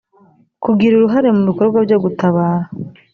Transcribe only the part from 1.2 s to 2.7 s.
mu bikorwa byo gutabara